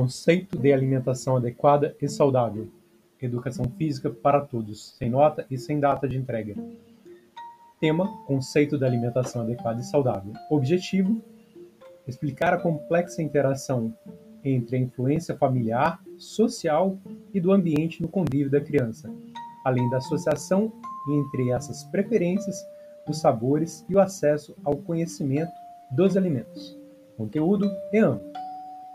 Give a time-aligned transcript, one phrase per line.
[0.00, 2.70] Conceito de alimentação adequada e saudável.
[3.20, 6.54] Educação física para todos, sem nota e sem data de entrega.
[7.78, 10.32] Tema: Conceito de alimentação adequada e saudável.
[10.50, 11.20] Objetivo:
[12.08, 13.94] explicar a complexa interação
[14.42, 16.96] entre a influência familiar, social
[17.34, 19.12] e do ambiente no convívio da criança,
[19.66, 20.72] além da associação
[21.10, 22.56] entre essas preferências,
[23.06, 25.52] os sabores e o acesso ao conhecimento
[25.90, 26.74] dos alimentos.
[27.18, 28.30] Conteúdo e amplo.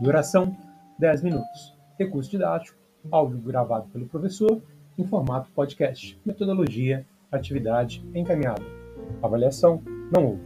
[0.00, 0.56] Duração
[0.98, 1.78] 10 minutos.
[1.96, 2.76] Recurso didático,
[3.08, 4.60] áudio gravado pelo professor,
[4.98, 6.20] em formato podcast.
[6.26, 8.64] Metodologia, atividade encaminhada.
[9.22, 9.80] Avaliação,
[10.12, 10.42] não houve.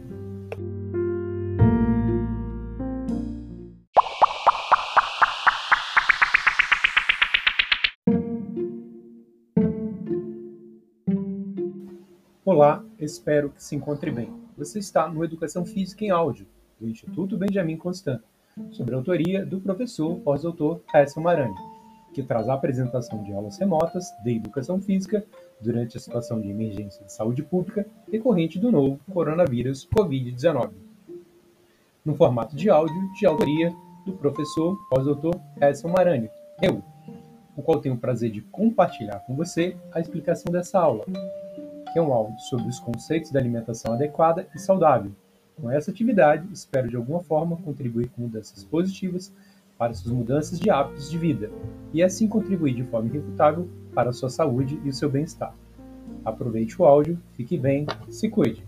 [12.45, 14.31] Olá, espero que se encontre bem.
[14.55, 16.45] Você está no Educação Física em Áudio,
[16.79, 18.21] do Instituto Benjamin Constant
[18.71, 21.55] sobre a autoria do professor pós-doutor Edson Marani,
[22.13, 25.25] que traz a apresentação de aulas remotas de educação física
[25.59, 30.71] durante a situação de emergência de saúde pública decorrente do novo coronavírus Covid-19.
[32.05, 33.73] No formato de áudio de autoria
[34.05, 36.29] do professor pós-doutor Edson Marani,
[36.61, 36.83] eu,
[37.55, 41.05] o qual tenho o prazer de compartilhar com você a explicação dessa aula,
[41.91, 45.11] que é um áudio sobre os conceitos da alimentação adequada e saudável,
[45.59, 49.33] com essa atividade, espero de alguma forma contribuir com mudanças positivas
[49.77, 51.51] para suas mudanças de hábitos de vida
[51.93, 55.53] e assim contribuir de forma irrefutável para a sua saúde e o seu bem-estar.
[56.23, 58.63] Aproveite o áudio, fique bem, se cuide.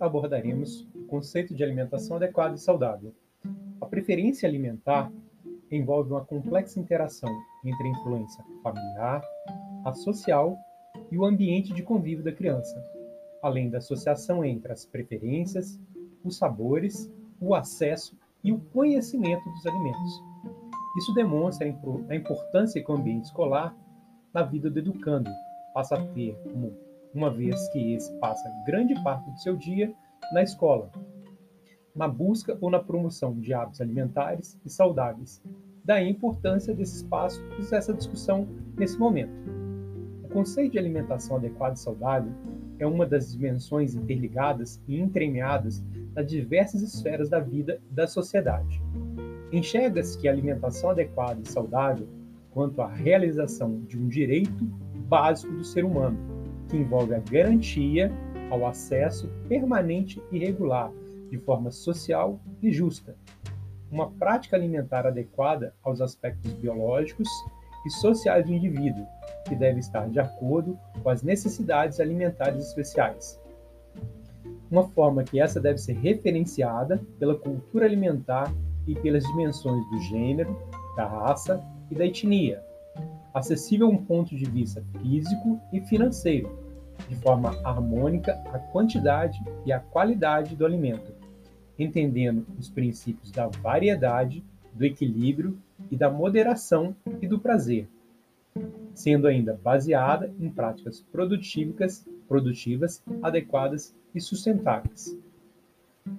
[0.00, 3.12] Abordaremos conceito de alimentação adequada e saudável.
[3.80, 5.12] A preferência alimentar
[5.70, 7.30] envolve uma complexa interação
[7.64, 9.22] entre a influência familiar,
[9.84, 10.56] a social
[11.10, 12.82] e o ambiente de convívio da criança,
[13.42, 15.78] além da associação entre as preferências,
[16.24, 20.22] os sabores, o acesso e o conhecimento dos alimentos.
[20.98, 21.66] Isso demonstra
[22.08, 23.76] a importância que o ambiente escolar
[24.32, 25.30] na vida do educando
[25.72, 26.36] passa a ter,
[27.14, 29.92] uma vez que esse passa grande parte do seu dia
[30.32, 30.90] na escola,
[31.94, 35.42] na busca ou na promoção de hábitos alimentares e saudáveis.
[35.84, 39.32] Daí a importância desse espaço e dessa discussão nesse momento.
[40.24, 42.32] O conceito de alimentação adequada e saudável
[42.78, 45.84] é uma das dimensões interligadas e entremeadas
[46.14, 48.80] nas diversas esferas da vida da sociedade.
[49.52, 52.08] Enxerga-se que a alimentação adequada e saudável
[52.52, 54.64] quanto à realização de um direito
[55.08, 56.16] básico do ser humano,
[56.70, 58.10] que envolve a garantia
[58.50, 60.92] ao acesso permanente e regular,
[61.28, 63.16] de forma social e justa.
[63.90, 67.28] Uma prática alimentar adequada aos aspectos biológicos
[67.84, 69.04] e sociais do indivíduo,
[69.48, 73.40] que deve estar de acordo com as necessidades alimentares especiais.
[74.70, 78.52] Uma forma que essa deve ser referenciada pela cultura alimentar
[78.86, 80.56] e pelas dimensões do gênero,
[80.96, 82.62] da raça e da etnia,
[83.34, 86.59] acessível a um ponto de vista físico e financeiro,
[87.08, 91.12] de forma harmônica a quantidade e a qualidade do alimento,
[91.78, 95.58] entendendo os princípios da variedade, do equilíbrio
[95.90, 97.88] e da moderação e do prazer,
[98.94, 105.16] sendo ainda baseada em práticas produtivas, produtivas adequadas e sustentáveis.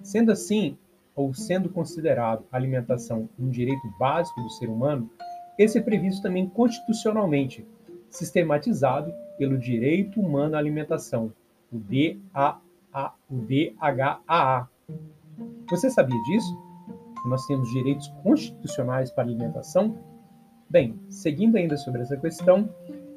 [0.02, 0.76] Sendo assim,
[1.14, 5.10] ou sendo considerado a alimentação um direito básico do ser humano,
[5.58, 7.66] esse é previsto também constitucionalmente,
[8.12, 11.32] sistematizado pelo Direito Humano à Alimentação,
[11.72, 11.78] o
[13.30, 14.68] DHAA.
[15.70, 16.56] Você sabia disso?
[17.26, 19.96] Nós temos direitos constitucionais para a alimentação?
[20.68, 22.68] Bem, seguindo ainda sobre essa questão,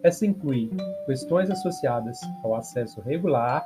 [0.02, 0.72] essa inclui
[1.06, 3.64] questões associadas ao acesso regular,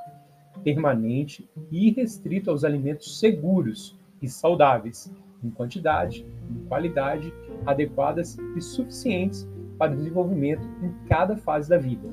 [0.63, 5.11] permanente e restrito aos alimentos seguros e saudáveis,
[5.43, 7.33] em quantidade, em qualidade,
[7.65, 9.47] adequadas e suficientes
[9.79, 12.07] para o desenvolvimento em cada fase da vida.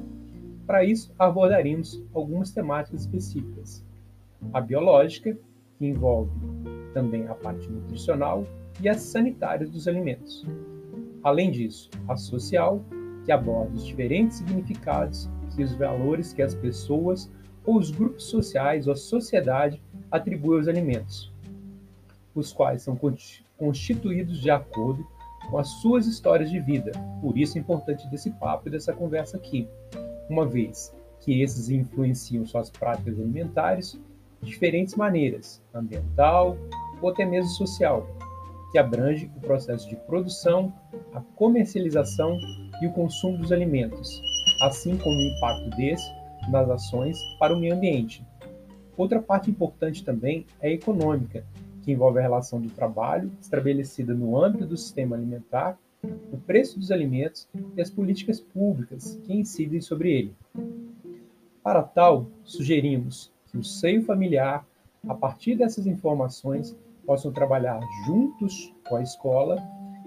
[0.66, 3.84] Para isso, abordaremos algumas temáticas específicas.
[4.52, 5.36] A biológica,
[5.76, 6.30] que envolve
[6.94, 8.46] também a parte nutricional
[8.80, 10.46] e as sanitárias dos alimentos.
[11.22, 12.82] Além disso, a social,
[13.24, 15.28] que aborda os diferentes significados
[15.58, 17.30] e os valores que as pessoas
[17.64, 21.32] ou os grupos sociais ou a sociedade atribuem aos alimentos,
[22.32, 22.96] os quais são
[23.58, 25.04] constituídos de acordo
[25.50, 26.92] com as suas histórias de vida.
[27.20, 29.68] Por isso é importante desse papo e dessa conversa aqui,
[30.28, 33.98] uma vez que esses influenciam suas práticas alimentares
[34.42, 36.56] de diferentes maneiras, ambiental
[37.00, 38.06] ou até mesmo social,
[38.72, 40.72] que abrange o processo de produção,
[41.14, 42.36] a comercialização
[42.82, 44.20] e o consumo dos alimentos,
[44.62, 46.10] assim como o impacto desse
[46.50, 48.24] nas ações para o meio ambiente.
[48.96, 51.44] Outra parte importante também é econômica,
[51.86, 55.78] que envolve a relação do trabalho estabelecida no âmbito do sistema alimentar,
[56.32, 60.34] o preço dos alimentos e as políticas públicas que incidem sobre ele.
[61.62, 64.66] Para tal, sugerimos que o seio familiar,
[65.08, 69.56] a partir dessas informações, possam trabalhar juntos com a escola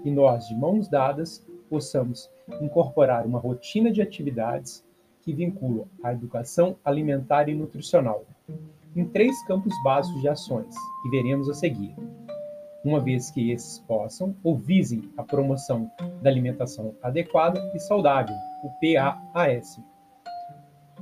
[0.04, 2.30] e nós, de mãos dadas, possamos
[2.60, 4.84] incorporar uma rotina de atividades
[5.22, 8.26] que vinculam a educação alimentar e nutricional
[8.96, 11.94] em três campos básicos de ações que veremos a seguir.
[12.84, 15.90] Uma vez que esses possam ou visem a promoção
[16.22, 18.34] da alimentação adequada e saudável,
[18.64, 19.80] o PAAS.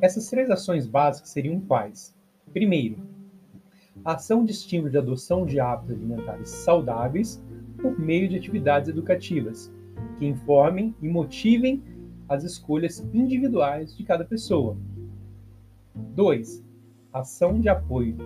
[0.00, 2.14] Essas três ações básicas seriam quais?
[2.52, 2.98] Primeiro,
[4.04, 7.42] a ação de estímulo de adoção de hábitos alimentares saudáveis
[7.80, 9.72] por meio de atividades educativas
[10.18, 11.82] que informem e motivem
[12.28, 14.76] as escolhas individuais de cada pessoa.
[15.94, 16.67] 2.
[17.12, 18.16] Ação de apoio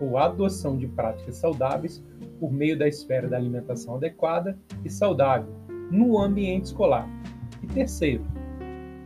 [0.00, 2.02] ou adoção de práticas saudáveis
[2.40, 5.54] por meio da esfera da alimentação adequada e saudável
[5.90, 7.08] no ambiente escolar.
[7.62, 8.24] E terceiro,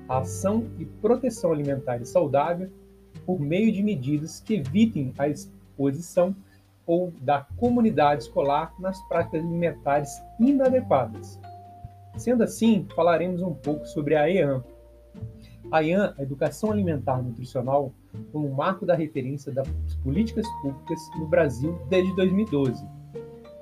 [0.09, 2.71] ação e proteção alimentar e saudável
[3.27, 6.35] por meio de medidas que evitem a exposição
[6.87, 11.41] ou da comunidade escolar nas práticas alimentares inadequadas.
[12.17, 14.63] Sendo assim, falaremos um pouco sobre a EAN.
[15.71, 17.93] A EAN, a Educação Alimentar Nutricional,
[18.33, 19.69] como marco da referência das
[20.03, 22.85] políticas públicas no Brasil desde 2012,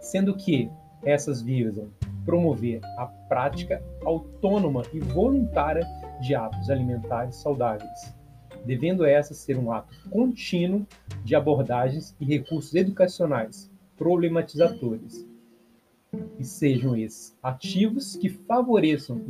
[0.01, 0.71] sendo que
[1.03, 1.89] essas visam
[2.25, 5.87] promover a prática autônoma e voluntária
[6.21, 8.15] de hábitos alimentares saudáveis,
[8.65, 10.87] devendo essa ser um ato contínuo
[11.23, 15.27] de abordagens e recursos educacionais problematizadores,
[16.39, 19.21] e sejam esses ativos que favoreçam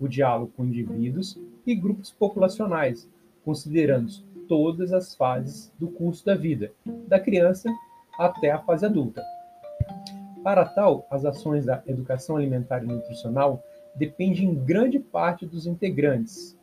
[0.00, 3.08] o diálogo com indivíduos e grupos populacionais,
[3.44, 4.10] considerando
[4.48, 6.72] todas as fases do curso da vida,
[7.06, 7.70] da criança
[8.18, 9.22] até a fase adulta.
[10.42, 13.62] Para tal, as ações da educação alimentar e nutricional
[13.96, 16.56] dependem em grande parte dos integrantes,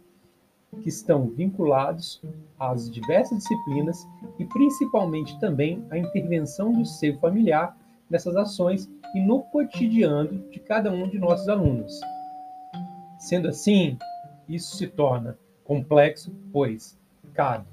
[0.82, 2.22] que estão vinculados
[2.60, 4.08] às diversas disciplinas
[4.40, 7.78] e principalmente também à intervenção do seio familiar
[8.10, 12.00] nessas ações e no cotidiano de cada um de nossos alunos.
[13.20, 13.98] Sendo assim,
[14.48, 17.00] isso se torna complexo, pois,
[17.34, 17.66] cabe.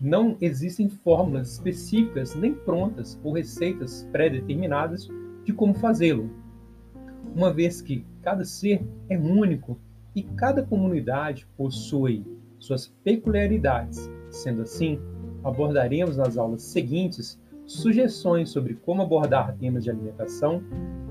[0.00, 5.08] Não existem fórmulas específicas nem prontas ou receitas pré-determinadas
[5.44, 6.30] de como fazê-lo,
[7.34, 9.78] uma vez que cada ser é único
[10.14, 12.24] e cada comunidade possui
[12.58, 14.10] suas peculiaridades.
[14.30, 14.98] Sendo assim,
[15.42, 20.62] abordaremos nas aulas seguintes sugestões sobre como abordar temas de alimentação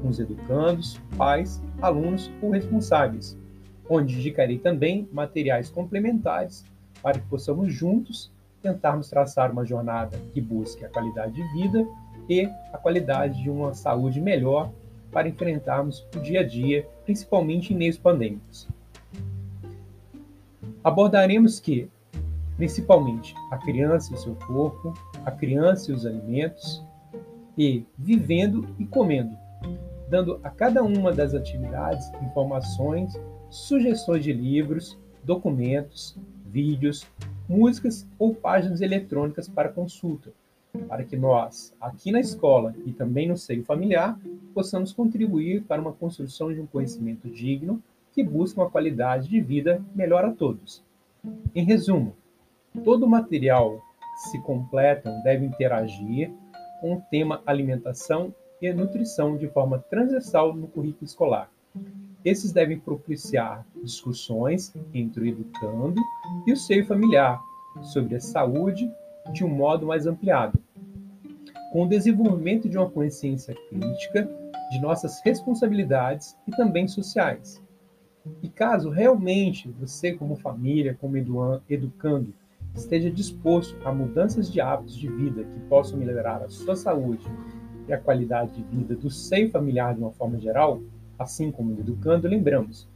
[0.02, 3.38] com os educandos, pais, alunos ou responsáveis,
[3.90, 6.64] onde indicarei também materiais complementares
[7.04, 11.86] para que possamos juntos tentarmos traçar uma jornada que busque a qualidade de vida
[12.30, 14.72] e a qualidade de uma saúde melhor
[15.12, 18.68] para enfrentarmos o dia a dia, principalmente em meios pandêmicos.
[20.82, 21.90] Abordaremos que,
[22.56, 24.94] principalmente, a criança e seu corpo,
[25.26, 26.82] a criança e os alimentos,
[27.58, 29.36] e vivendo e comendo,
[30.10, 33.14] dando a cada uma das atividades informações,
[33.50, 36.18] sugestões de livros, documentos,
[36.54, 37.08] vídeos,
[37.50, 40.32] músicas ou páginas eletrônicas para consulta,
[40.88, 44.20] para que nós, aqui na escola e também no seio familiar,
[44.54, 47.82] possamos contribuir para uma construção de um conhecimento digno
[48.14, 50.84] que busca uma qualidade de vida melhor a todos.
[51.56, 52.16] Em resumo,
[52.84, 53.82] todo o material
[54.32, 56.32] se completam devem interagir
[56.80, 61.50] com o tema alimentação e nutrição de forma transversal no currículo escolar.
[62.26, 66.02] Esses devem propiciar discussões entre o educando
[66.48, 67.42] e o seio familiar
[67.82, 68.90] sobre a saúde
[69.34, 70.60] de um modo mais ampliado,
[71.72, 74.30] com o desenvolvimento de uma consciência crítica
[74.72, 77.62] de nossas responsabilidades e também sociais.
[78.42, 81.18] E caso realmente você, como família, como
[81.70, 82.34] educando,
[82.74, 87.26] esteja disposto a mudanças de hábitos de vida que possam melhorar a sua saúde
[87.88, 90.82] e a qualidade de vida do seio familiar de uma forma geral,
[91.24, 92.88] assim como educando, lembramos,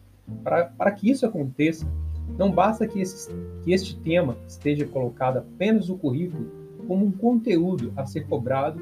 [0.43, 1.88] para, que isso aconteça,
[2.38, 6.51] não basta que, esse, que este tema esteja colocado apenas no currículo
[6.88, 8.79] como um conteúdo a ser cobrado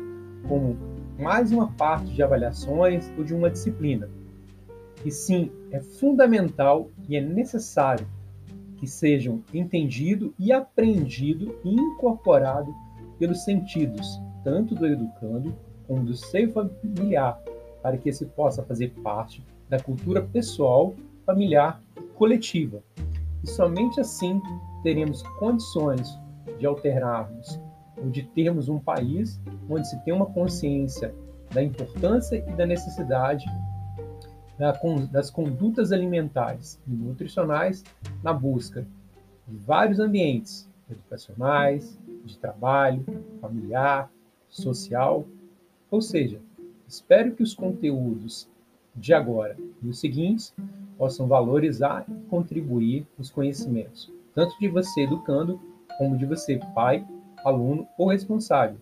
[0.47, 0.77] como
[1.19, 4.09] mais uma parte de avaliações ou de uma disciplina.
[5.03, 8.07] E sim, é fundamental e é necessário
[8.77, 12.73] que sejam entendido e aprendido e incorporado
[13.17, 15.55] pelos sentidos, tanto do educando
[15.87, 17.41] como do seio familiar,
[17.85, 21.79] para que se possa fazer parte da cultura pessoal, familiar,
[22.15, 22.81] coletiva.
[23.43, 24.41] E somente assim
[24.81, 26.09] teremos condições
[26.57, 27.59] de alternarmos
[27.95, 29.39] ou de termos um país
[29.69, 31.13] onde se tem uma consciência
[31.53, 33.45] da importância e da necessidade
[35.11, 37.83] das condutas alimentares e nutricionais
[38.23, 38.83] na busca
[39.47, 43.05] de vários ambientes educacionais, de trabalho,
[43.39, 44.09] familiar,
[44.49, 45.23] social.
[45.91, 46.41] Ou seja,
[46.87, 48.47] espero que os conteúdos
[48.95, 50.53] de agora e os seguintes
[50.97, 55.59] possam valorizar e contribuir os conhecimentos, tanto de você educando,
[55.97, 57.05] como de você pai,
[57.43, 58.77] aluno ou responsável,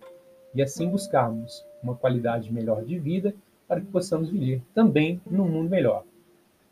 [0.54, 3.36] e assim buscarmos uma qualidade melhor de vida
[3.68, 6.04] para que possamos viver também num mundo melhor.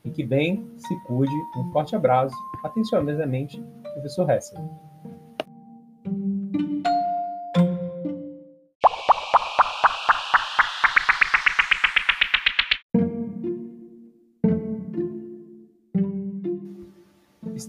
[0.03, 4.90] Fique bem, se cuide, um forte abraço, atenciosamente, professor Hessel.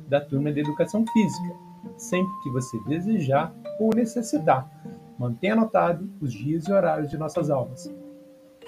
[0.07, 1.55] da turma de Educação Física,
[1.97, 4.69] sempre que você desejar ou necessitar.
[5.17, 7.91] Mantenha anotado os dias e horários de nossas aulas.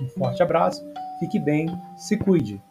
[0.02, 0.84] Um forte abraço
[1.24, 2.62] Fique bem, se cuide.